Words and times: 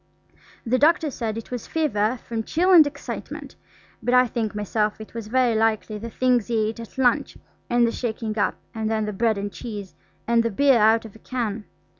The 0.65 0.79
doctor 0.79 1.11
said 1.11 1.37
it 1.37 1.51
was 1.51 1.67
fever 1.67 2.17
from 2.27 2.41
chill 2.41 2.71
and 2.73 2.87
excitement, 2.87 3.55
but 4.01 4.15
I 4.15 4.25
think 4.25 4.55
myself 4.55 4.99
it 4.99 5.13
was 5.13 5.27
very 5.27 5.53
likely 5.53 5.99
the 5.99 6.09
things 6.09 6.47
he 6.47 6.69
ate 6.69 6.79
at 6.79 6.97
lunch, 6.97 7.37
and 7.69 7.85
the 7.85 7.91
shaking 7.91 8.35
up, 8.39 8.55
and 8.73 8.89
then 8.89 9.05
the 9.05 9.13
bread 9.13 9.37
and 9.37 9.53
cheese; 9.53 9.93
and 10.27 10.41
the 10.41 10.49
beer 10.49 10.79
out 10.79 11.05
of 11.05 11.15
a 11.15 11.19
can. 11.19 11.65